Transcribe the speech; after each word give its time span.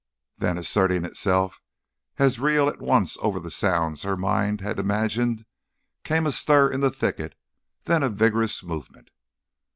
Then, 0.39 0.57
asserting 0.57 1.05
itself 1.05 1.61
as 2.17 2.39
real 2.39 2.67
at 2.69 2.81
once 2.81 3.17
over 3.21 3.37
all 3.37 3.43
the 3.43 3.51
sounds 3.51 4.01
her 4.01 4.17
mind 4.17 4.59
had 4.59 4.79
imagined, 4.79 5.45
came 6.03 6.25
a 6.25 6.31
stir 6.31 6.69
in 6.71 6.79
the 6.79 6.89
thicket, 6.89 7.35
then 7.83 8.01
a 8.01 8.09
vigorous 8.09 8.63
movement. 8.63 9.11